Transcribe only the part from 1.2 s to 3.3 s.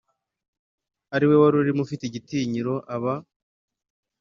warurimo ufite igitinyiro aba